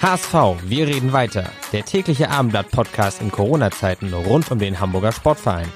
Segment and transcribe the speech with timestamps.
[0.00, 1.50] HSV, wir reden weiter.
[1.72, 5.66] Der tägliche Abendblatt-Podcast in Corona-Zeiten rund um den Hamburger Sportverein.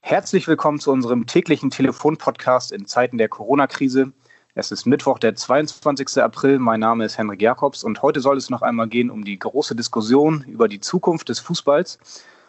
[0.00, 4.12] Herzlich willkommen zu unserem täglichen Telefon-Podcast in Zeiten der Corona-Krise.
[4.56, 6.20] Es ist Mittwoch, der 22.
[6.20, 6.58] April.
[6.58, 9.76] Mein Name ist Henrik Jakobs und heute soll es noch einmal gehen um die große
[9.76, 12.00] Diskussion über die Zukunft des Fußballs.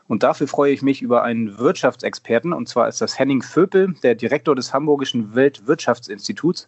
[0.07, 4.13] Und dafür freue ich mich über einen Wirtschaftsexperten, und zwar ist das Henning Vöpel, der
[4.15, 6.67] Direktor des Hamburgischen Weltwirtschaftsinstituts.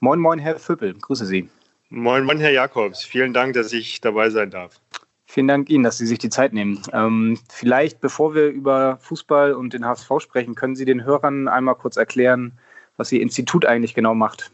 [0.00, 1.48] Moin, moin, Herr Vöppel, grüße Sie.
[1.88, 3.04] Moin, moin, Herr Jakobs.
[3.04, 4.80] Vielen Dank, dass ich dabei sein darf.
[5.26, 6.80] Vielen Dank Ihnen, dass Sie sich die Zeit nehmen.
[6.92, 11.74] Ähm, vielleicht, bevor wir über Fußball und den HSV sprechen, können Sie den Hörern einmal
[11.74, 12.58] kurz erklären,
[12.96, 14.52] was Ihr Institut eigentlich genau macht.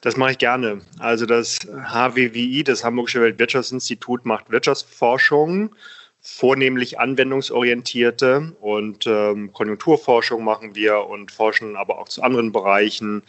[0.00, 0.80] Das mache ich gerne.
[0.98, 5.74] Also das HWWI, das Hamburgische Weltwirtschaftsinstitut, macht Wirtschaftsforschung,
[6.22, 13.22] vornehmlich anwendungsorientierte und ähm, Konjunkturforschung machen wir und forschen aber auch zu anderen Bereichen,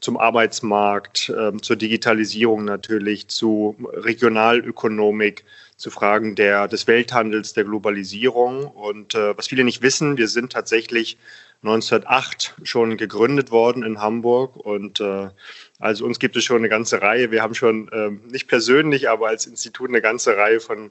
[0.00, 5.44] zum Arbeitsmarkt, äh, zur Digitalisierung natürlich, zu Regionalökonomik,
[5.76, 8.66] zu Fragen der, des Welthandels, der Globalisierung.
[8.66, 11.18] Und äh, was viele nicht wissen, wir sind tatsächlich
[11.62, 15.30] 1908 schon gegründet worden in Hamburg und äh,
[15.78, 17.30] also uns gibt es schon eine ganze Reihe.
[17.30, 20.90] Wir haben schon äh, nicht persönlich, aber als Institut eine ganze Reihe von,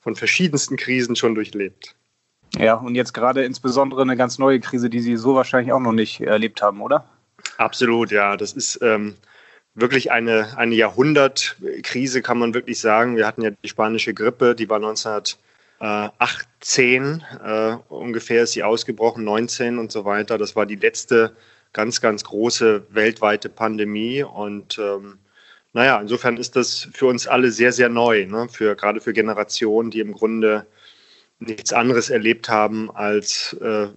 [0.00, 1.94] von verschiedensten Krisen schon durchlebt.
[2.58, 5.92] Ja, und jetzt gerade insbesondere eine ganz neue Krise, die Sie so wahrscheinlich auch noch
[5.92, 7.08] nicht erlebt haben, oder?
[7.56, 8.36] Absolut, ja.
[8.36, 9.14] Das ist ähm,
[9.74, 13.16] wirklich eine, eine Jahrhundertkrise, kann man wirklich sagen.
[13.16, 19.78] Wir hatten ja die spanische Grippe, die war 1918 äh, ungefähr ist sie ausgebrochen, 19
[19.78, 20.36] und so weiter.
[20.36, 21.34] Das war die letzte
[21.72, 25.18] ganz, ganz große weltweite Pandemie und ähm,
[25.74, 28.46] naja, insofern ist das für uns alle sehr, sehr neu, ne?
[28.50, 30.66] für, gerade für Generationen, die im Grunde
[31.46, 33.88] nichts anderes erlebt haben als äh,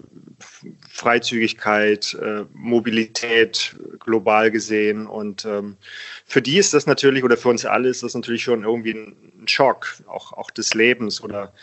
[0.90, 5.06] Freizügigkeit, äh, Mobilität global gesehen.
[5.06, 5.78] Und ähm,
[6.26, 9.16] für die ist das natürlich, oder für uns alle ist das natürlich schon irgendwie ein,
[9.48, 11.54] Schock, auch, auch des Lebens oder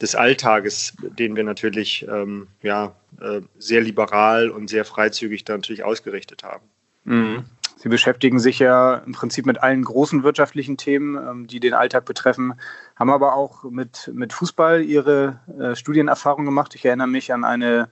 [0.00, 5.84] des Alltages, den wir natürlich ähm, ja, äh, sehr liberal und sehr freizügig da natürlich
[5.84, 6.64] ausgerichtet haben.
[7.04, 7.44] Mhm.
[7.76, 12.06] Sie beschäftigen sich ja im Prinzip mit allen großen wirtschaftlichen Themen, ähm, die den Alltag
[12.06, 12.54] betreffen,
[12.96, 16.74] haben aber auch mit, mit Fußball ihre äh, Studienerfahrung gemacht.
[16.74, 17.88] Ich erinnere mich an eine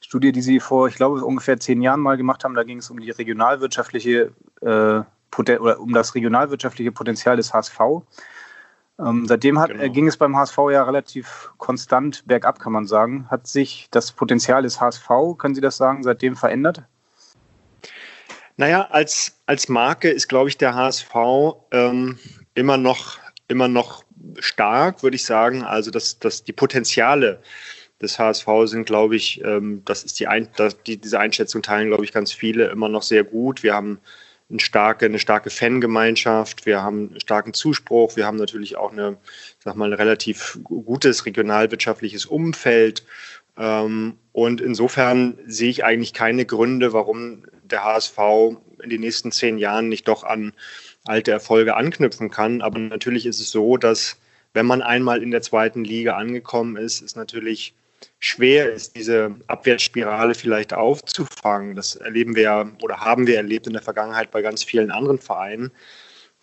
[0.00, 2.54] Studie, die Sie vor, ich glaube, ungefähr zehn Jahren mal gemacht haben.
[2.54, 5.00] Da ging es um die regionalwirtschaftliche äh,
[5.58, 7.78] oder um das regionalwirtschaftliche Potenzial des HSV.
[8.98, 9.82] Ähm, seitdem hat, genau.
[9.82, 13.26] äh, ging es beim HSV ja relativ konstant bergab, kann man sagen.
[13.30, 16.82] Hat sich das Potenzial des HSV, können Sie das sagen, seitdem verändert?
[18.56, 21.14] Naja, als, als Marke ist, glaube ich, der HSV
[21.72, 22.18] ähm,
[22.54, 23.18] immer, noch,
[23.48, 24.02] immer noch
[24.38, 25.62] stark, würde ich sagen.
[25.62, 27.42] Also, dass, dass die Potenziale
[28.00, 31.88] des HSV sind, glaube ich, ähm, das ist die, Ein das, die, diese Einschätzung teilen,
[31.88, 33.62] glaube ich, ganz viele immer noch sehr gut.
[33.62, 33.98] Wir haben
[34.48, 39.16] eine starke, eine starke Fangemeinschaft, wir haben einen starken Zuspruch, wir haben natürlich auch eine,
[39.58, 43.04] sag mal, ein relativ gutes regionalwirtschaftliches Umfeld.
[43.58, 48.18] Ähm, und insofern sehe ich eigentlich keine Gründe, warum der HSV
[48.82, 50.52] in den nächsten zehn Jahren nicht doch an
[51.04, 52.62] alte Erfolge anknüpfen kann.
[52.62, 54.18] Aber natürlich ist es so, dass
[54.54, 57.74] wenn man einmal in der zweiten Liga angekommen ist, es natürlich
[58.26, 61.76] schwer ist, diese Abwärtsspirale vielleicht aufzufangen.
[61.76, 65.70] Das erleben wir oder haben wir erlebt in der Vergangenheit bei ganz vielen anderen Vereinen,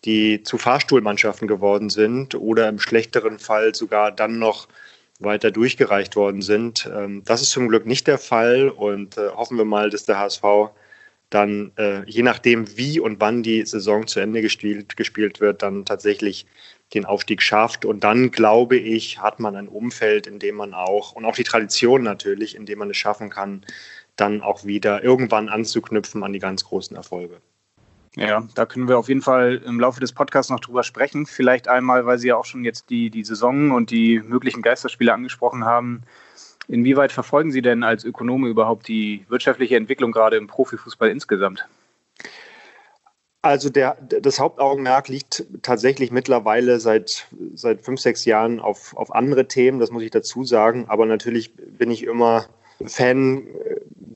[0.05, 4.67] die zu Fahrstuhlmannschaften geworden sind oder im schlechteren Fall sogar dann noch
[5.19, 6.89] weiter durchgereicht worden sind.
[6.93, 10.19] Ähm, das ist zum Glück nicht der Fall und äh, hoffen wir mal, dass der
[10.19, 10.43] HSV
[11.29, 16.45] dann, äh, je nachdem, wie und wann die Saison zu Ende gespielt wird, dann tatsächlich
[16.93, 17.85] den Aufstieg schafft.
[17.85, 21.43] Und dann, glaube ich, hat man ein Umfeld, in dem man auch, und auch die
[21.43, 23.65] Tradition natürlich, in dem man es schaffen kann,
[24.15, 27.41] dann auch wieder irgendwann anzuknüpfen an die ganz großen Erfolge.
[28.15, 31.25] Ja, da können wir auf jeden Fall im Laufe des Podcasts noch drüber sprechen.
[31.25, 35.11] Vielleicht einmal, weil Sie ja auch schon jetzt die, die Saison und die möglichen Geisterspiele
[35.11, 36.03] angesprochen haben.
[36.67, 41.65] Inwieweit verfolgen Sie denn als Ökonome überhaupt die wirtschaftliche Entwicklung gerade im Profifußball insgesamt?
[43.43, 49.49] Also der, das Hauptaugenmerk liegt tatsächlich mittlerweile seit, seit fünf, sechs Jahren auf, auf andere
[49.49, 50.85] Themen, das muss ich dazu sagen.
[50.87, 52.45] Aber natürlich bin ich immer
[52.85, 53.45] Fan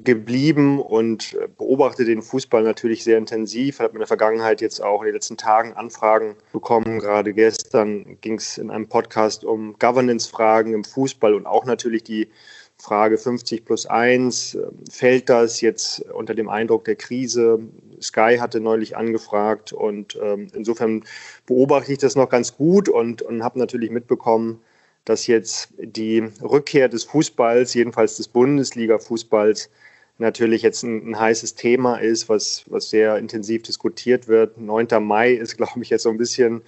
[0.05, 3.79] geblieben und beobachte den Fußball natürlich sehr intensiv.
[3.79, 6.99] Habe in der Vergangenheit jetzt auch in den letzten Tagen Anfragen bekommen.
[6.99, 12.29] Gerade gestern ging es in einem Podcast um Governance-Fragen im Fußball und auch natürlich die
[12.77, 14.57] Frage 50 plus 1.
[14.89, 17.59] Fällt das jetzt unter dem Eindruck der Krise?
[18.01, 21.03] Sky hatte neulich angefragt und ähm, insofern
[21.45, 24.61] beobachte ich das noch ganz gut und, und habe natürlich mitbekommen,
[25.05, 29.69] dass jetzt die Rückkehr des Fußballs, jedenfalls des Bundesliga-Fußballs,
[30.17, 34.57] natürlich jetzt ein, ein, heißes Thema ist, was, was sehr intensiv diskutiert wird.
[34.57, 34.87] 9.
[35.01, 36.61] Mai ist, glaube ich, jetzt so ein bisschen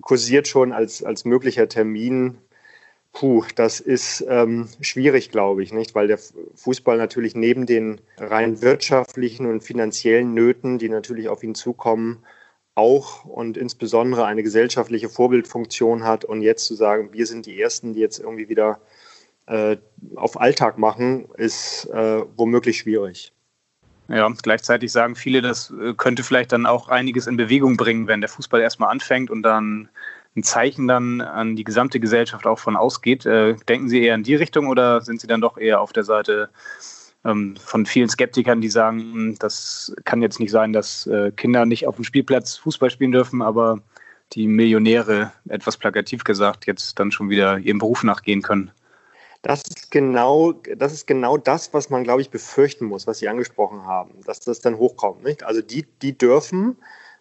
[0.00, 2.38] kursiert schon als, als möglicher Termin.
[3.12, 5.94] Puh, das ist ähm, schwierig, glaube ich, nicht?
[5.94, 6.18] Weil der
[6.54, 12.24] Fußball natürlich neben den rein wirtschaftlichen und finanziellen Nöten, die natürlich auf ihn zukommen,
[12.76, 16.24] auch und insbesondere eine gesellschaftliche Vorbildfunktion hat.
[16.24, 18.80] Und jetzt zu sagen, wir sind die Ersten, die jetzt irgendwie wieder
[19.46, 19.76] äh,
[20.14, 23.32] auf Alltag machen, ist äh, womöglich schwierig.
[24.08, 28.20] Ja, gleichzeitig sagen viele, das äh, könnte vielleicht dann auch einiges in Bewegung bringen, wenn
[28.20, 29.88] der Fußball erstmal anfängt und dann
[30.36, 33.26] ein Zeichen dann an die gesamte Gesellschaft auch von ausgeht.
[33.26, 36.04] Äh, denken Sie eher in die Richtung oder sind Sie dann doch eher auf der
[36.04, 36.50] Seite
[37.24, 41.66] ähm, von vielen Skeptikern, die sagen, hm, das kann jetzt nicht sein, dass äh, Kinder
[41.66, 43.80] nicht auf dem Spielplatz Fußball spielen dürfen, aber
[44.32, 48.70] die Millionäre, etwas plakativ gesagt, jetzt dann schon wieder ihrem Beruf nachgehen können.
[49.42, 53.28] Das ist genau, das ist genau das, was man, glaube ich, befürchten muss, was Sie
[53.28, 55.24] angesprochen haben, dass das dann hochkommt.
[55.24, 55.42] Nicht?
[55.42, 56.76] Also die, die dürfen,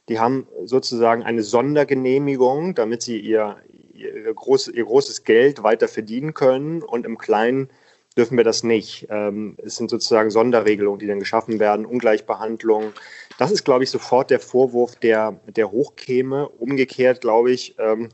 [0.09, 3.57] die haben sozusagen eine Sondergenehmigung, damit sie ihr,
[3.93, 7.69] ihr, groß, ihr großes Geld weiter verdienen können und im Kleinen
[8.17, 9.07] dürfen wir das nicht.
[9.09, 12.91] Ähm, es sind sozusagen Sonderregelungen, die dann geschaffen werden, Ungleichbehandlung.
[13.37, 16.49] Das ist, glaube ich, sofort der Vorwurf, der, der hochkäme.
[16.49, 18.09] Umgekehrt, glaube ich, ähm,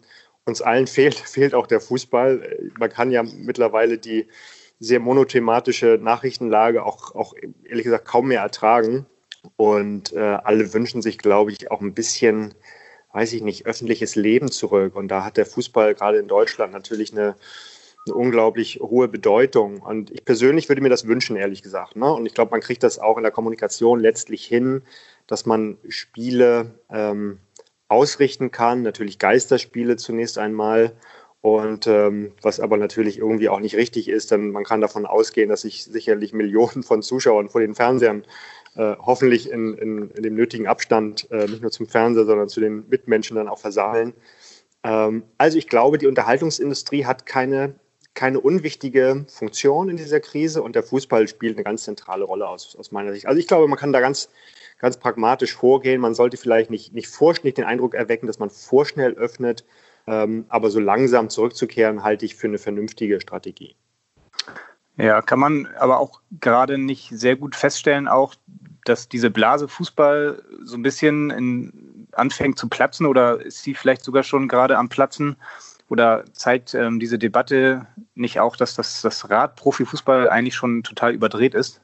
[0.45, 2.71] uns allen fehlt, fehlt auch der Fußball.
[2.77, 4.27] Man kann ja mittlerweile die
[4.79, 7.33] sehr monothematische Nachrichtenlage auch, auch
[7.63, 9.05] ehrlich gesagt kaum mehr ertragen.
[9.57, 12.53] Und äh, alle wünschen sich, glaube ich, auch ein bisschen,
[13.13, 14.95] weiß ich nicht, öffentliches Leben zurück.
[14.95, 17.35] Und da hat der Fußball gerade in Deutschland natürlich eine,
[18.05, 19.81] eine unglaublich hohe Bedeutung.
[19.81, 21.95] Und ich persönlich würde mir das wünschen, ehrlich gesagt.
[21.95, 22.11] Ne?
[22.13, 24.83] Und ich glaube, man kriegt das auch in der Kommunikation letztlich hin,
[25.27, 27.39] dass man Spiele ähm,
[27.87, 30.93] ausrichten kann, natürlich Geisterspiele zunächst einmal.
[31.41, 35.47] Und ähm, was aber natürlich irgendwie auch nicht richtig ist, denn man kann davon ausgehen,
[35.47, 38.23] dass sich sicherlich Millionen von Zuschauern vor den Fernsehern
[38.75, 42.59] äh, hoffentlich in, in, in, dem nötigen Abstand äh, nicht nur zum Fernseher, sondern zu
[42.59, 44.13] den Mitmenschen dann auch versammeln.
[44.83, 47.75] Ähm, also ich glaube, die Unterhaltungsindustrie hat keine,
[48.13, 52.75] keine unwichtige Funktion in dieser Krise und der Fußball spielt eine ganz zentrale Rolle aus,
[52.75, 53.27] aus meiner Sicht.
[53.27, 54.29] Also ich glaube, man kann da ganz
[54.79, 56.01] ganz pragmatisch vorgehen.
[56.01, 59.65] Man sollte vielleicht nicht, nicht, vorschnell den Eindruck erwecken, dass man vorschnell öffnet,
[60.07, 63.75] ähm, aber so langsam zurückzukehren, halte ich für eine vernünftige Strategie.
[64.97, 68.35] Ja, kann man aber auch gerade nicht sehr gut feststellen, auch,
[68.85, 74.03] dass diese Blase Fußball so ein bisschen in, anfängt zu platzen oder ist sie vielleicht
[74.03, 75.35] sogar schon gerade am Platzen?
[75.87, 81.13] Oder zeigt ähm, diese Debatte nicht auch, dass das, das Rad Profifußball eigentlich schon total
[81.13, 81.81] überdreht ist?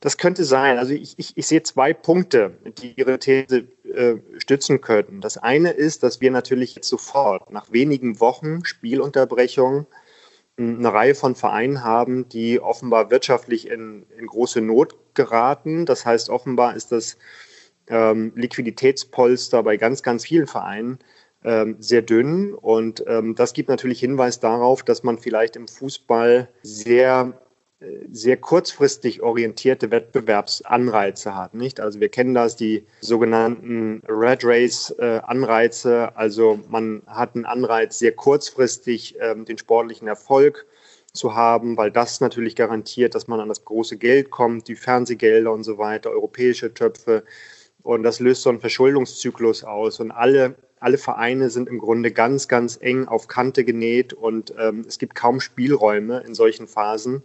[0.00, 0.78] Das könnte sein.
[0.78, 5.20] Also ich, ich, ich sehe zwei Punkte, die Ihre These äh, stützen könnten.
[5.20, 9.86] Das eine ist, dass wir natürlich jetzt sofort nach wenigen Wochen Spielunterbrechung
[10.60, 15.86] eine Reihe von Vereinen haben, die offenbar wirtschaftlich in, in große Not geraten.
[15.86, 17.16] Das heißt, offenbar ist das
[17.88, 20.98] ähm, Liquiditätspolster bei ganz, ganz vielen Vereinen
[21.44, 22.54] ähm, sehr dünn.
[22.54, 27.40] Und ähm, das gibt natürlich Hinweis darauf, dass man vielleicht im Fußball sehr
[28.12, 31.80] sehr kurzfristig orientierte Wettbewerbsanreize hat, nicht?
[31.80, 35.20] Also wir kennen das, die sogenannten Red Race äh.
[36.14, 40.66] Also man hat einen Anreiz, sehr kurzfristig ähm, den sportlichen Erfolg
[41.12, 45.50] zu haben, weil das natürlich garantiert, dass man an das große Geld kommt, die Fernsehgelder
[45.50, 47.24] und so weiter, europäische Töpfe.
[47.82, 50.00] Und das löst so einen Verschuldungszyklus aus.
[50.00, 54.84] Und alle, alle Vereine sind im Grunde ganz, ganz eng auf Kante genäht und ähm,
[54.86, 57.22] es gibt kaum Spielräume in solchen Phasen.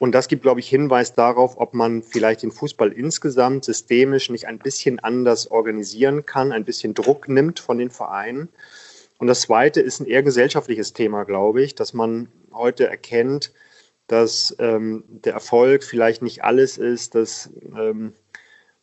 [0.00, 4.46] Und das gibt, glaube ich, Hinweis darauf, ob man vielleicht den Fußball insgesamt systemisch nicht
[4.46, 8.48] ein bisschen anders organisieren kann, ein bisschen Druck nimmt von den Vereinen.
[9.18, 13.52] Und das Zweite ist ein eher gesellschaftliches Thema, glaube ich, dass man heute erkennt,
[14.06, 18.14] dass ähm, der Erfolg vielleicht nicht alles ist, dass, ähm,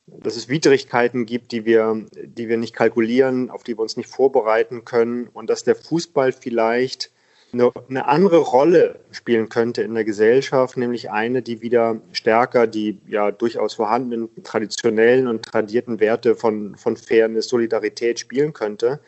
[0.06, 4.08] dass es Widrigkeiten gibt, die wir, die wir nicht kalkulieren, auf die wir uns nicht
[4.08, 7.10] vorbereiten können und dass der Fußball vielleicht
[7.54, 13.32] eine, andere Rolle spielen könnte in der Gesellschaft, nämlich eine, die wieder stärker die ja
[13.32, 19.00] durchaus vorhandenen traditionellen und tradierten Werte von, von Fairness, Solidarität spielen könnte.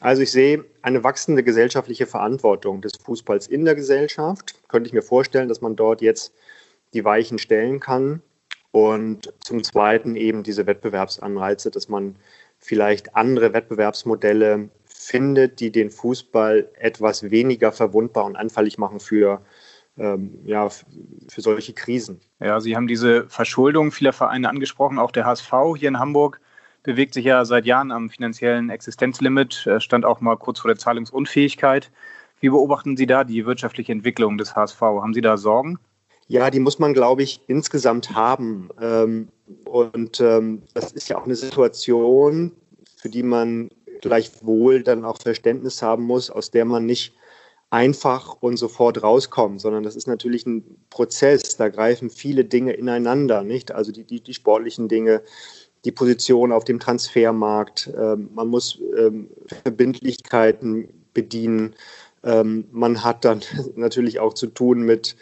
[0.00, 4.54] Also ich sehe eine wachsende gesellschaftliche Verantwortung des Fußballs in der Gesellschaft.
[4.68, 6.34] Könnte ich mir vorstellen, dass man dort jetzt
[6.94, 8.22] die Weichen stellen kann.
[8.72, 12.16] Und zum Zweiten eben diese Wettbewerbsanreize, dass man
[12.58, 14.68] vielleicht andere Wettbewerbsmodelle
[15.06, 19.42] findet, die den Fußball etwas weniger verwundbar und anfällig machen für,
[19.98, 22.20] ähm, ja, für solche Krisen.
[22.40, 24.98] Ja, Sie haben diese Verschuldung vieler Vereine angesprochen.
[24.98, 26.40] Auch der HSV hier in Hamburg
[26.82, 31.90] bewegt sich ja seit Jahren am finanziellen Existenzlimit, stand auch mal kurz vor der Zahlungsunfähigkeit.
[32.40, 34.80] Wie beobachten Sie da die wirtschaftliche Entwicklung des HSV?
[34.80, 35.78] Haben Sie da Sorgen?
[36.28, 38.70] Ja, die muss man, glaube ich, insgesamt haben.
[38.80, 39.28] Ähm,
[39.64, 42.52] und ähm, das ist ja auch eine Situation,
[42.96, 43.70] für die man
[44.04, 47.14] gleichwohl dann auch Verständnis haben muss, aus der man nicht
[47.70, 51.56] einfach und sofort rauskommt, sondern das ist natürlich ein Prozess.
[51.56, 53.72] Da greifen viele Dinge ineinander, nicht?
[53.72, 55.22] Also die, die, die sportlichen Dinge,
[55.84, 57.90] die Position auf dem Transfermarkt.
[57.98, 59.30] Ähm, man muss ähm,
[59.62, 61.74] Verbindlichkeiten bedienen.
[62.22, 63.40] Ähm, man hat dann
[63.74, 65.16] natürlich auch zu tun mit,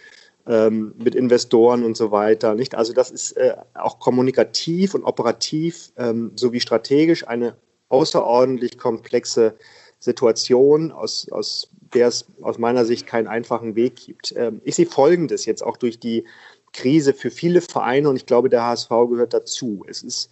[0.46, 2.54] ähm, mit Investoren und so weiter.
[2.54, 2.74] Nicht?
[2.74, 7.56] Also das ist äh, auch kommunikativ und operativ ähm, sowie strategisch eine
[7.92, 9.54] außerordentlich komplexe
[10.00, 14.34] Situation, aus, aus der es aus meiner Sicht keinen einfachen Weg gibt.
[14.36, 16.24] Ähm, ich sehe Folgendes jetzt auch durch die
[16.72, 19.84] Krise für viele Vereine und ich glaube, der HSV gehört dazu.
[19.86, 20.30] Es ist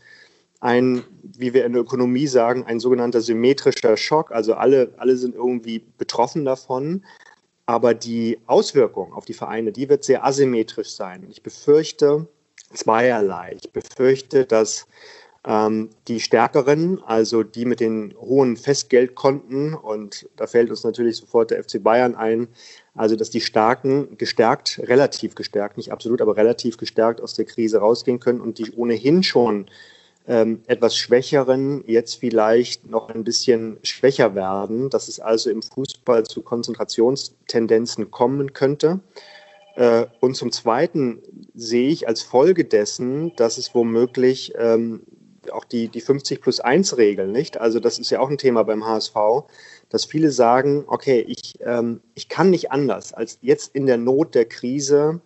[0.61, 4.33] ein, wie wir in der Ökonomie sagen, ein sogenannter symmetrischer Schock.
[4.33, 7.05] Also alle, alle sind irgendwie betroffen davon.
[7.67, 11.27] Aber die Auswirkung auf die Vereine, die wird sehr asymmetrisch sein.
[11.31, 12.27] Ich befürchte
[12.73, 13.57] zweierlei.
[13.61, 14.87] Ich befürchte, dass
[15.47, 21.65] die Stärkeren, also die mit den hohen Festgeldkonten, und da fällt uns natürlich sofort der
[21.65, 22.49] FC Bayern ein,
[22.95, 27.79] also dass die Starken gestärkt, relativ gestärkt, nicht absolut, aber relativ gestärkt aus der Krise
[27.79, 29.71] rausgehen können und die ohnehin schon
[30.27, 36.25] ähm, etwas Schwächeren jetzt vielleicht noch ein bisschen schwächer werden, dass es also im Fußball
[36.25, 39.01] zu Konzentrationstendenzen kommen könnte.
[39.77, 41.23] Äh, und zum Zweiten
[41.55, 45.01] sehe ich als Folge dessen, dass es womöglich ähm,
[45.53, 47.61] auch die, die 50 plus 1 Regel, nicht?
[47.61, 49.15] Also das ist ja auch ein Thema beim HSV,
[49.89, 54.35] dass viele sagen, okay, ich, ähm, ich kann nicht anders, als jetzt in der Not
[54.35, 55.21] der Krise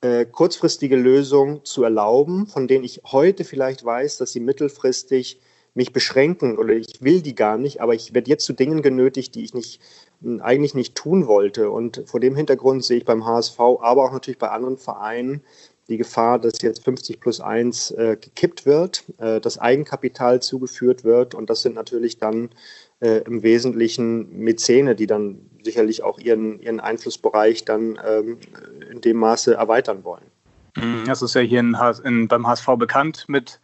[0.00, 5.40] äh, kurzfristige Lösungen zu erlauben, von denen ich heute vielleicht weiß, dass sie mittelfristig
[5.76, 9.34] mich beschränken oder ich will die gar nicht, aber ich werde jetzt zu Dingen genötigt,
[9.34, 9.80] die ich nicht,
[10.40, 11.70] eigentlich nicht tun wollte.
[11.70, 15.42] Und vor dem Hintergrund sehe ich beim HSV, aber auch natürlich bei anderen Vereinen
[15.88, 21.34] die Gefahr, dass jetzt 50 plus 1 äh, gekippt wird, äh, dass Eigenkapital zugeführt wird.
[21.34, 22.50] Und das sind natürlich dann
[23.00, 28.38] äh, im Wesentlichen Mäzene, die dann sicherlich auch ihren, ihren Einflussbereich dann ähm,
[28.90, 30.24] in dem Maße erweitern wollen.
[30.76, 31.04] Mhm.
[31.06, 33.60] Das ist ja hier in, in, beim HSV bekannt mit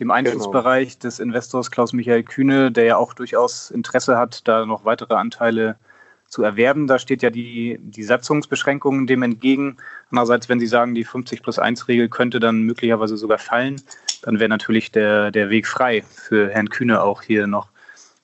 [0.00, 1.02] dem Einflussbereich genau.
[1.02, 5.89] des Investors Klaus-Michael Kühne, der ja auch durchaus Interesse hat, da noch weitere Anteile zu
[6.30, 6.86] zu erwerben.
[6.86, 9.76] Da steht ja die, die Satzungsbeschränkungen dem entgegen.
[10.10, 13.82] Andererseits, wenn Sie sagen, die 50 plus 1 Regel könnte dann möglicherweise sogar fallen,
[14.22, 17.68] dann wäre natürlich der, der Weg frei für Herrn Kühne auch hier noch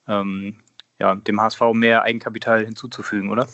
[0.07, 0.55] ähm,
[0.99, 3.47] ja, dem HSV mehr Eigenkapital hinzuzufügen, oder?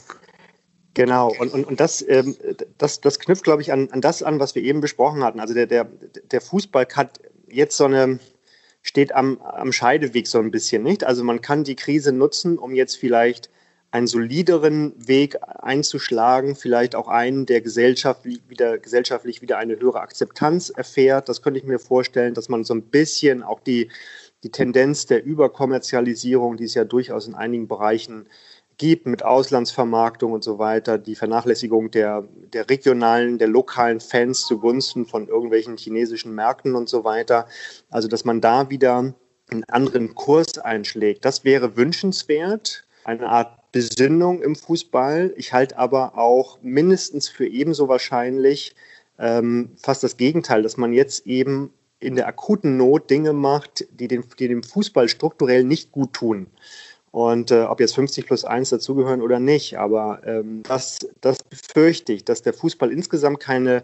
[0.93, 2.35] Genau, und, und, und das, ähm,
[2.77, 5.39] das, das knüpft, glaube ich, an, an das an, was wir eben besprochen hatten.
[5.39, 8.19] Also der, der, der Fußball hat jetzt so eine,
[8.83, 11.03] steht am, am Scheideweg so ein bisschen, nicht?
[11.03, 13.49] Also man kann die Krise nutzen, um jetzt vielleicht
[13.93, 20.71] einen solideren Weg einzuschlagen, vielleicht auch einen, der gesellschaftlich wieder, gesellschaftlich wieder eine höhere Akzeptanz
[20.71, 21.29] erfährt.
[21.29, 23.91] Das könnte ich mir vorstellen, dass man so ein bisschen auch die,
[24.41, 28.25] die Tendenz der Überkommerzialisierung, die es ja durchaus in einigen Bereichen
[28.79, 35.05] gibt, mit Auslandsvermarktung und so weiter, die Vernachlässigung der, der regionalen, der lokalen Fans zugunsten
[35.05, 37.45] von irgendwelchen chinesischen Märkten und so weiter.
[37.91, 39.13] Also, dass man da wieder
[39.51, 42.85] einen anderen Kurs einschlägt, das wäre wünschenswert.
[43.03, 45.33] Eine Art Besinnung im Fußball.
[45.35, 48.75] Ich halte aber auch mindestens für ebenso wahrscheinlich
[49.19, 54.07] ähm, fast das Gegenteil, dass man jetzt eben in der akuten Not Dinge macht, die,
[54.07, 56.47] den, die dem Fußball strukturell nicht gut tun.
[57.11, 62.13] Und äh, ob jetzt 50 plus 1 dazugehören oder nicht, aber ähm, das, das befürchte
[62.13, 63.83] ich, dass der Fußball insgesamt keine,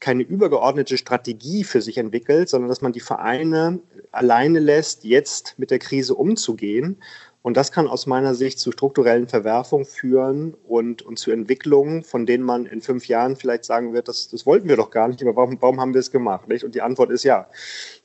[0.00, 3.80] keine übergeordnete Strategie für sich entwickelt, sondern dass man die Vereine
[4.12, 6.98] alleine lässt, jetzt mit der Krise umzugehen
[7.44, 12.24] und das kann aus meiner Sicht zu strukturellen Verwerfungen führen und, und zu Entwicklungen, von
[12.24, 15.20] denen man in fünf Jahren vielleicht sagen wird, das, das wollten wir doch gar nicht,
[15.20, 16.48] aber warum, warum haben wir es gemacht?
[16.48, 16.64] Nicht?
[16.64, 17.46] Und die Antwort ist ja,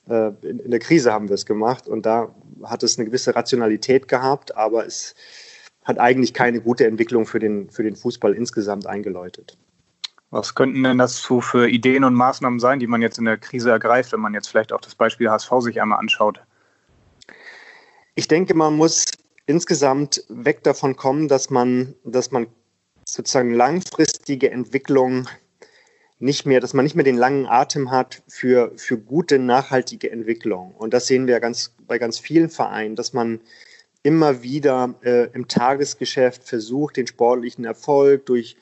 [0.09, 3.33] äh, in, in der Krise haben wir es gemacht und da hat es eine gewisse
[3.33, 5.15] Rationalität gehabt, aber es
[5.85, 9.57] hat eigentlich keine gute Entwicklung für den, für den Fußball insgesamt eingeläutet.
[10.31, 13.37] Was könnten denn das so für Ideen und Maßnahmen sein, die man jetzt in der
[13.37, 16.41] Krise ergreift, wenn man jetzt vielleicht auch das Beispiel HSV sich einmal anschaut?
[18.15, 19.05] Ich denke, man muss
[19.49, 22.45] insgesamt weg davon kommen, dass man, dass man
[23.03, 25.27] sozusagen langfristige Entwicklung
[26.19, 30.75] nicht mehr, dass man nicht mehr den langen Atem hat für, für gute, nachhaltige Entwicklung.
[30.77, 33.41] Und das sehen wir ganz, bei ganz vielen Vereinen, dass man
[34.03, 38.55] immer wieder äh, im Tagesgeschäft versucht, den sportlichen Erfolg durch,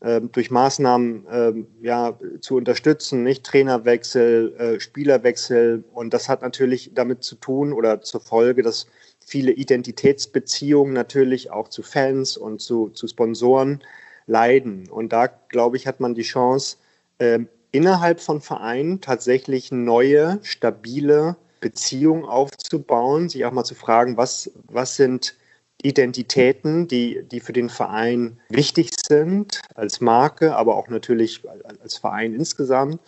[0.00, 5.84] äh, durch Maßnahmen äh, ja, zu unterstützen, nicht Trainerwechsel, äh, Spielerwechsel.
[5.94, 8.88] Und das hat natürlich damit zu tun oder zur Folge, dass
[9.28, 13.82] viele Identitätsbeziehungen natürlich auch zu Fans und zu, zu Sponsoren
[14.26, 14.88] leiden.
[14.88, 16.76] Und da, glaube ich, hat man die Chance,
[17.18, 24.50] äh, innerhalb von Vereinen tatsächlich neue, stabile Beziehungen aufzubauen, sich auch mal zu fragen, was,
[24.68, 25.34] was sind
[25.82, 31.42] Identitäten, die, die für den Verein wichtig sind, als Marke, aber auch natürlich
[31.80, 33.00] als Verein insgesamt.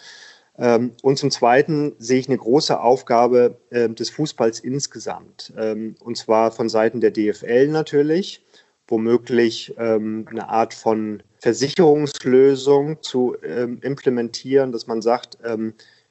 [0.61, 5.53] Ähm, und zum Zweiten sehe ich eine große Aufgabe äh, des Fußballs insgesamt.
[5.57, 8.45] Ähm, und zwar von Seiten der DFL natürlich,
[8.87, 15.39] womöglich ähm, eine Art von Versicherungslösung zu implementieren, dass man sagt,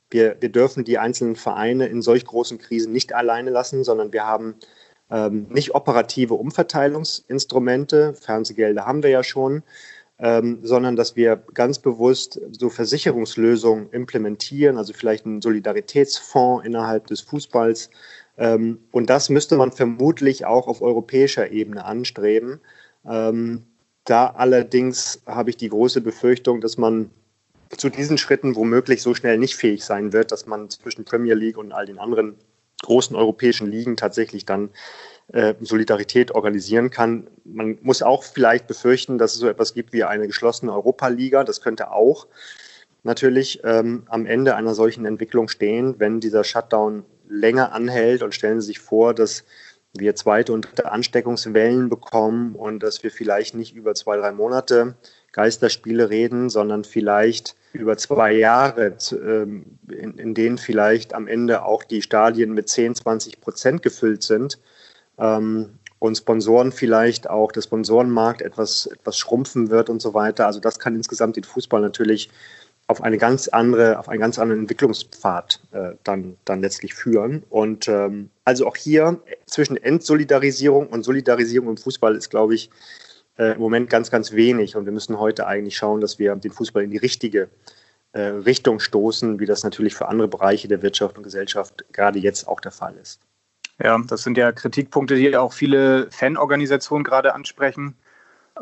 [0.09, 4.25] wir, wir dürfen die einzelnen Vereine in solch großen Krisen nicht alleine lassen, sondern wir
[4.25, 4.55] haben
[5.49, 9.61] nicht operative Umverteilungsinstrumente, Fernsehgelder haben wir ja schon,
[10.19, 17.21] ähm, sondern dass wir ganz bewusst so Versicherungslösungen implementieren, also vielleicht einen Solidaritätsfonds innerhalb des
[17.21, 17.89] Fußballs.
[18.37, 22.59] Ähm, und das müsste man vermutlich auch auf europäischer Ebene anstreben.
[23.05, 23.63] Ähm,
[24.03, 27.11] da allerdings habe ich die große Befürchtung, dass man
[27.77, 31.57] zu diesen Schritten womöglich so schnell nicht fähig sein wird, dass man zwischen Premier League
[31.57, 32.35] und all den anderen
[32.81, 34.69] großen europäischen Ligen tatsächlich dann
[35.31, 37.27] äh, Solidarität organisieren kann.
[37.43, 41.43] Man muss auch vielleicht befürchten, dass es so etwas gibt wie eine geschlossene Europa-Liga.
[41.43, 42.27] Das könnte auch
[43.03, 48.59] natürlich ähm, am Ende einer solchen Entwicklung stehen, wenn dieser Shutdown länger anhält und stellen
[48.59, 49.43] Sie sich vor, dass
[49.93, 54.95] wir zweite und dritte Ansteckungswellen bekommen und dass wir vielleicht nicht über zwei, drei Monate
[55.31, 61.83] Geisterspiele reden, sondern vielleicht über zwei Jahre, ähm, in, in denen vielleicht am Ende auch
[61.83, 64.59] die Stadien mit 10, 20 Prozent gefüllt sind
[65.19, 70.47] ähm, und Sponsoren vielleicht auch, der Sponsorenmarkt etwas, etwas schrumpfen wird und so weiter.
[70.47, 72.29] Also das kann insgesamt den Fußball natürlich
[72.87, 77.43] auf eine ganz andere, auf einen ganz anderen Entwicklungspfad äh, dann, dann letztlich führen.
[77.49, 82.71] Und ähm, also auch hier zwischen Entsolidarisierung und Solidarisierung im Fußball ist, glaube ich,
[83.37, 84.75] äh, im Moment ganz, ganz wenig.
[84.75, 87.49] Und wir müssen heute eigentlich schauen, dass wir den Fußball in die richtige
[88.13, 92.47] äh, Richtung stoßen, wie das natürlich für andere Bereiche der Wirtschaft und Gesellschaft gerade jetzt
[92.47, 93.19] auch der Fall ist.
[93.81, 97.95] Ja, das sind ja Kritikpunkte, die auch viele Fanorganisationen gerade ansprechen.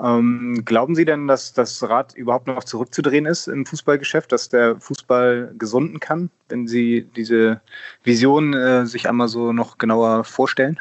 [0.02, 4.80] Ähm, glauben Sie denn, dass das Rad überhaupt noch zurückzudrehen ist im Fußballgeschäft, dass der
[4.80, 7.62] Fußball gesunden kann, wenn Sie diese
[8.04, 10.80] Vision äh, sich einmal so noch genauer vorstellen?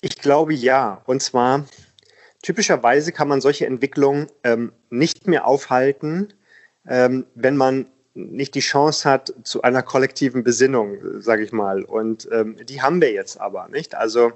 [0.00, 1.02] Ich glaube ja.
[1.06, 1.64] Und zwar
[2.42, 6.32] typischerweise kann man solche Entwicklungen ähm, nicht mehr aufhalten,
[6.86, 11.82] ähm, wenn man nicht die Chance hat zu einer kollektiven Besinnung, sage ich mal.
[11.82, 13.94] Und ähm, die haben wir jetzt aber, nicht?
[13.94, 14.32] Also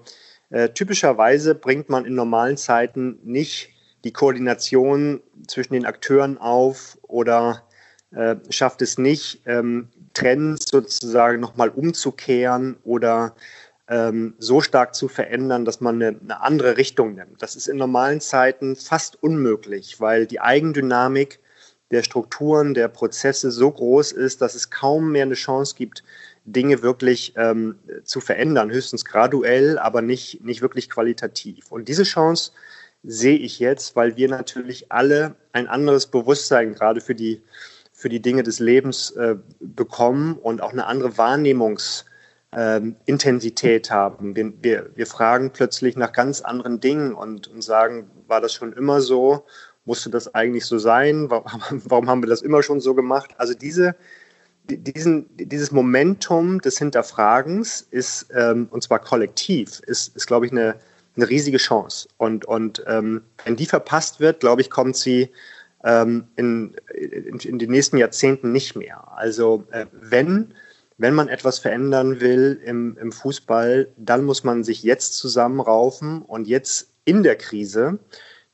[0.51, 3.71] äh, typischerweise bringt man in normalen Zeiten nicht
[4.05, 7.63] die Koordination zwischen den Akteuren auf oder
[8.15, 13.35] äh, schafft es nicht, ähm, Trends sozusagen nochmal umzukehren oder
[13.89, 17.43] ähm, so stark zu verändern, dass man eine, eine andere Richtung nimmt.
[17.43, 21.41] Das ist in normalen Zeiten fast unmöglich, weil die Eigendynamik
[21.91, 26.03] der Strukturen, der Prozesse so groß ist, dass es kaum mehr eine Chance gibt,
[26.45, 31.71] Dinge wirklich ähm, zu verändern, höchstens graduell, aber nicht, nicht wirklich qualitativ.
[31.71, 32.53] Und diese Chance
[33.03, 37.43] sehe ich jetzt, weil wir natürlich alle ein anderes Bewusstsein gerade für die,
[37.93, 44.37] für die Dinge des Lebens äh, bekommen und auch eine andere Wahrnehmungsintensität ähm, haben.
[44.37, 48.73] Wir, wir, wir fragen plötzlich nach ganz anderen Dingen und, und sagen, war das schon
[48.73, 49.45] immer so?
[49.87, 51.31] Musste das eigentlich so sein?
[51.31, 53.31] Warum haben wir das immer schon so gemacht?
[53.39, 53.97] Also diese,
[54.69, 60.77] diesen, dieses Momentum des Hinterfragens ist, ähm, und zwar kollektiv, ist, ist glaube ich, eine,
[61.17, 62.09] eine riesige Chance.
[62.19, 65.31] Und, und ähm, wenn die verpasst wird, glaube ich, kommt sie
[65.85, 69.13] ähm, in, in, in, den nächsten Jahrzehnten nicht mehr.
[69.17, 70.55] Also äh, wenn,
[70.99, 76.49] wenn man etwas verändern will im, im Fußball, dann muss man sich jetzt zusammenraufen und
[76.49, 77.99] jetzt in der Krise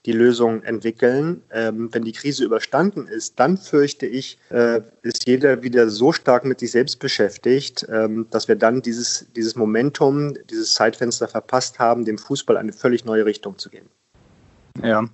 [0.06, 1.42] die Lösung entwickeln.
[1.50, 6.44] Ähm, wenn die Krise überstanden ist, dann fürchte ich, äh, ist jeder wieder so stark
[6.44, 12.04] mit sich selbst beschäftigt, ähm, dass wir dann dieses, dieses Momentum, dieses Zeitfenster verpasst haben,
[12.04, 13.88] dem Fußball eine völlig neue Richtung zu geben.
[14.82, 15.04] Ja.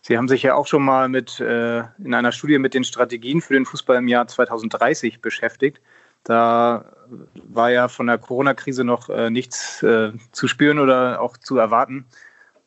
[0.00, 3.40] Sie haben sich ja auch schon mal mit äh, in einer Studie mit den Strategien
[3.40, 5.80] für den Fußball im Jahr 2030 beschäftigt.
[6.24, 6.84] Da
[7.34, 12.06] war ja von der Corona-Krise noch äh, nichts äh, zu spüren oder auch zu erwarten.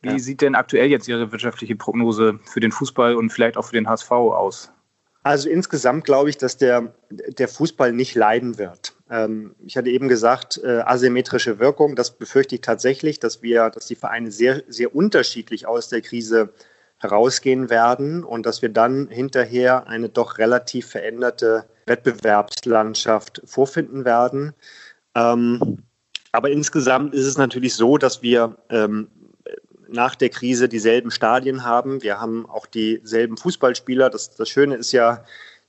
[0.02, 0.18] Wie ja.
[0.18, 3.88] sieht denn aktuell jetzt Ihre wirtschaftliche Prognose für den Fußball und vielleicht auch für den
[3.88, 4.72] HSV aus?
[5.22, 8.96] Also insgesamt glaube ich, dass der, der Fußball nicht leiden wird.
[9.08, 13.86] Ähm, ich hatte eben gesagt, äh, asymmetrische Wirkung, das befürchte ich tatsächlich, dass wir, dass
[13.86, 16.52] die Vereine sehr, sehr unterschiedlich aus der Krise
[16.98, 24.54] herausgehen werden und dass wir dann hinterher eine doch relativ veränderte Wettbewerbslandschaft vorfinden werden.
[25.14, 25.84] Ähm,
[26.32, 29.08] aber insgesamt ist es natürlich so, dass wir ähm,
[29.92, 32.02] nach der Krise dieselben Stadien haben.
[32.02, 34.10] Wir haben auch dieselben Fußballspieler.
[34.10, 35.24] Das, das Schöne ist ja,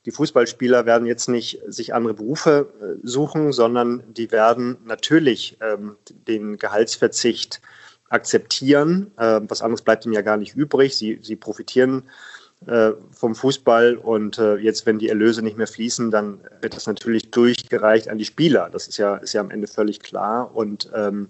[0.05, 5.95] die Fußballspieler werden jetzt nicht sich andere Berufe äh, suchen, sondern die werden natürlich ähm,
[6.27, 7.61] den Gehaltsverzicht
[8.09, 9.11] akzeptieren.
[9.17, 10.97] Äh, was anderes bleibt ihnen ja gar nicht übrig.
[10.97, 12.03] Sie, sie profitieren
[12.67, 16.87] äh, vom Fußball und äh, jetzt, wenn die Erlöse nicht mehr fließen, dann wird das
[16.87, 18.69] natürlich durchgereicht an die Spieler.
[18.71, 21.29] Das ist ja, ist ja am Ende völlig klar und ähm,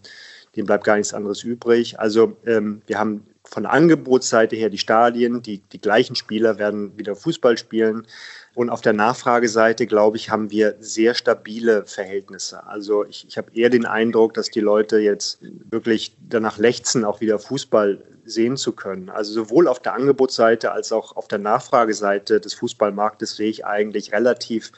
[0.56, 2.00] dem bleibt gar nichts anderes übrig.
[2.00, 7.16] Also ähm, wir haben von Angebotsseite her die Stadien, die, die gleichen Spieler werden wieder
[7.16, 8.08] Fußball spielen.
[8.56, 12.66] Und auf der Nachfrageseite, glaube ich, haben wir sehr stabile Verhältnisse.
[12.68, 15.40] Also ich, ich habe eher den Eindruck, dass die Leute jetzt
[15.70, 19.10] wirklich danach lechzen, auch wieder Fußball sehen zu können.
[19.10, 24.14] Also sowohl auf der Angebotsseite als auch auf der Nachfrageseite des Fußballmarktes sehe ich eigentlich
[24.14, 24.72] relativ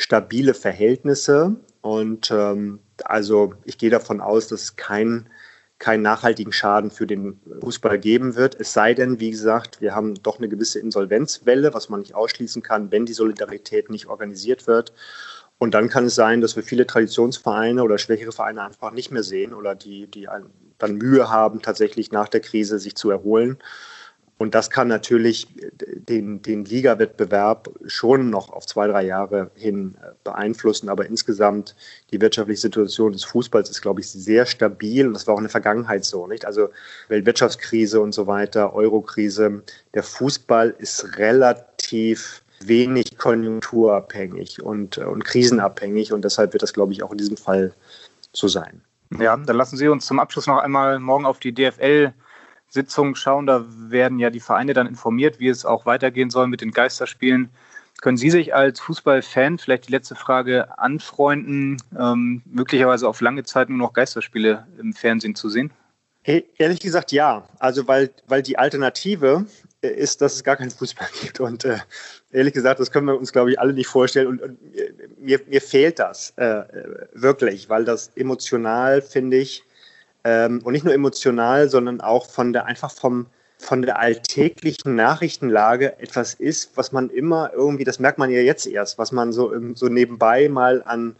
[0.00, 1.56] stabile Verhältnisse.
[1.82, 5.28] Und ähm, also ich gehe davon aus, dass es kein
[5.78, 8.54] keinen nachhaltigen Schaden für den Fußball geben wird.
[8.60, 12.62] Es sei denn, wie gesagt, wir haben doch eine gewisse Insolvenzwelle, was man nicht ausschließen
[12.62, 14.92] kann, wenn die Solidarität nicht organisiert wird.
[15.56, 19.22] Und dann kann es sein, dass wir viele Traditionsvereine oder schwächere Vereine einfach nicht mehr
[19.22, 20.28] sehen oder die, die
[20.76, 23.56] dann Mühe haben, tatsächlich nach der Krise sich zu erholen.
[24.40, 30.12] Und das kann natürlich den, den Liga-Wettbewerb schon noch auf zwei, drei Jahre hin äh,
[30.24, 30.88] beeinflussen.
[30.88, 31.76] Aber insgesamt
[32.10, 35.06] die wirtschaftliche Situation des Fußballs ist, glaube ich, sehr stabil.
[35.06, 36.46] Und das war auch in der Vergangenheit so, nicht?
[36.46, 36.70] Also
[37.08, 39.62] Weltwirtschaftskrise und so weiter, Eurokrise.
[39.92, 46.14] Der Fußball ist relativ wenig konjunkturabhängig und, äh, und krisenabhängig.
[46.14, 47.74] Und deshalb wird das, glaube ich, auch in diesem Fall
[48.32, 48.80] so sein.
[49.18, 52.14] Ja, dann lassen Sie uns zum Abschluss noch einmal morgen auf die DFL
[52.70, 53.46] Sitzungen schauen.
[53.46, 57.50] Da werden ja die Vereine dann informiert, wie es auch weitergehen soll mit den Geisterspielen.
[58.00, 63.68] Können Sie sich als Fußballfan, vielleicht die letzte Frage, anfreunden, ähm, möglicherweise auf lange Zeit
[63.68, 65.70] nur noch Geisterspiele im Fernsehen zu sehen?
[66.24, 67.46] Ehrlich gesagt ja.
[67.58, 69.44] Also weil, weil die Alternative
[69.82, 71.40] äh, ist, dass es gar keinen Fußball gibt.
[71.40, 71.78] Und äh,
[72.30, 74.28] ehrlich gesagt, das können wir uns, glaube ich, alle nicht vorstellen.
[74.28, 74.58] Und, und
[75.18, 76.62] mir, mir fehlt das äh,
[77.12, 79.64] wirklich, weil das emotional, finde ich,
[80.24, 83.26] ähm, und nicht nur emotional, sondern auch von der einfach vom
[83.58, 88.66] von der alltäglichen Nachrichtenlage etwas ist, was man immer irgendwie, das merkt man ja jetzt
[88.66, 91.14] erst, was man so, so nebenbei mal an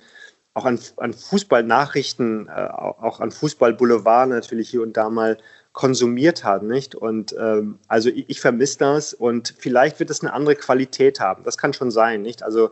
[0.55, 5.39] auch an, an Fußballnachrichten, äh, auch an Fußballboulevard natürlich hier und da mal
[5.73, 6.95] konsumiert hat, nicht?
[6.95, 11.45] Und ähm, also ich, ich vermisse das und vielleicht wird es eine andere Qualität haben.
[11.45, 12.43] Das kann schon sein, nicht?
[12.43, 12.71] Also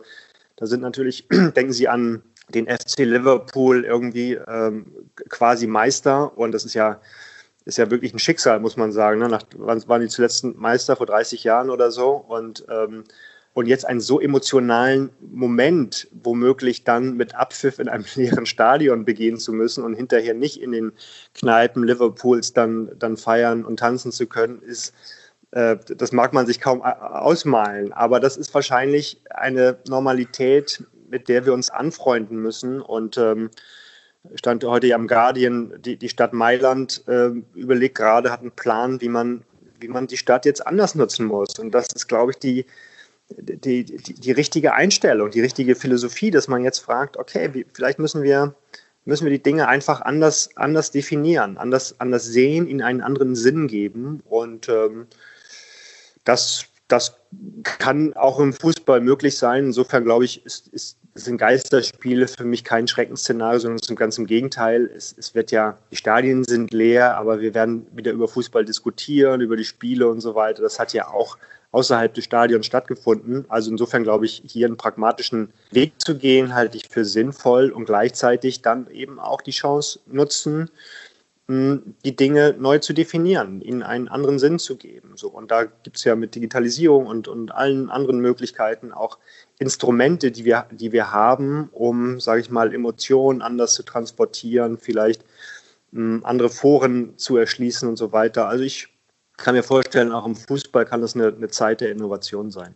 [0.57, 4.87] da sind natürlich, denken Sie an den FC Liverpool irgendwie ähm,
[5.29, 7.01] quasi Meister und das ist ja,
[7.65, 9.19] ist ja wirklich ein Schicksal, muss man sagen.
[9.19, 9.27] Ne?
[9.27, 10.95] Nach, wann waren die zuletzt Meister?
[10.95, 13.03] Vor 30 Jahren oder so und ähm,
[13.53, 19.37] und jetzt einen so emotionalen Moment womöglich dann mit Abpfiff in einem leeren Stadion begehen
[19.37, 20.93] zu müssen und hinterher nicht in den
[21.33, 24.93] Kneipen Liverpools dann, dann feiern und tanzen zu können, ist,
[25.51, 27.91] äh, das mag man sich kaum ausmalen.
[27.91, 32.81] Aber das ist wahrscheinlich eine Normalität, mit der wir uns anfreunden müssen.
[32.81, 33.49] Und ähm,
[34.35, 39.01] stand heute ja am Guardian, die, die Stadt Mailand äh, überlegt gerade, hat einen Plan,
[39.01, 39.43] wie man,
[39.79, 41.57] wie man die Stadt jetzt anders nutzen muss.
[41.57, 42.65] Und das ist, glaube ich, die,
[43.29, 47.99] die, die, die richtige Einstellung, die richtige Philosophie, dass man jetzt fragt, okay, wie, vielleicht
[47.99, 48.55] müssen wir,
[49.05, 53.67] müssen wir die Dinge einfach anders, anders definieren, anders, anders sehen, ihnen einen anderen Sinn
[53.67, 54.21] geben.
[54.25, 55.07] Und ähm,
[56.25, 57.15] das, das
[57.63, 59.65] kann auch im Fußball möglich sein.
[59.65, 64.89] Insofern glaube ich, ist, ist, sind Geisterspiele für mich kein Schreckensszenario, sondern ganz im Gegenteil.
[64.95, 69.41] Es, es wird ja, die Stadien sind leer, aber wir werden wieder über Fußball diskutieren,
[69.41, 70.61] über die Spiele und so weiter.
[70.61, 71.37] Das hat ja auch
[71.71, 73.45] außerhalb des Stadions stattgefunden.
[73.49, 77.85] Also insofern glaube ich, hier einen pragmatischen Weg zu gehen, halte ich für sinnvoll und
[77.85, 80.69] gleichzeitig dann eben auch die Chance nutzen,
[81.49, 85.13] die Dinge neu zu definieren, ihnen einen anderen Sinn zu geben.
[85.15, 89.17] So, und da gibt es ja mit Digitalisierung und, und allen anderen Möglichkeiten auch
[89.59, 95.25] Instrumente, die wir, die wir haben, um, sage ich mal, Emotionen anders zu transportieren, vielleicht
[95.91, 98.47] mh, andere Foren zu erschließen und so weiter.
[98.47, 98.87] Also ich
[99.35, 102.73] kann mir vorstellen, auch im Fußball kann das eine, eine Zeit der Innovation sein.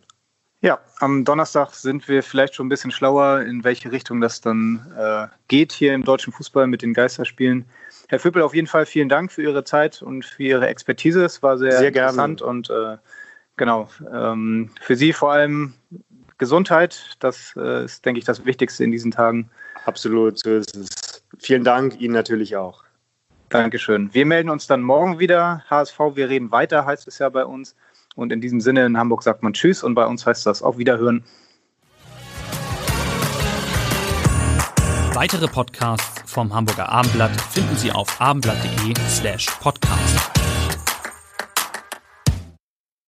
[0.60, 4.94] Ja, am Donnerstag sind wir vielleicht schon ein bisschen schlauer, in welche Richtung das dann
[4.96, 7.66] äh, geht hier im deutschen Fußball mit den Geisterspielen.
[8.08, 11.24] Herr Füppel, auf jeden Fall vielen Dank für Ihre Zeit und für Ihre Expertise.
[11.24, 12.50] Es war sehr, sehr interessant gerne.
[12.50, 12.96] und äh,
[13.56, 15.74] genau, ähm, für Sie vor allem
[16.38, 19.50] Gesundheit, das äh, ist, denke ich, das Wichtigste in diesen Tagen.
[19.84, 21.24] Absolut, so ist es.
[21.38, 22.84] Vielen Dank, Ihnen natürlich auch.
[23.48, 24.12] Dankeschön.
[24.12, 25.62] Wir melden uns dann morgen wieder.
[25.70, 27.76] HSV, wir reden weiter, heißt es ja bei uns.
[28.16, 30.78] Und in diesem Sinne, in Hamburg sagt man Tschüss und bei uns heißt das auf
[30.78, 31.24] Wiederhören.
[35.14, 40.30] Weitere Podcasts vom Hamburger Abendblatt finden Sie auf abendblatt.de slash podcast.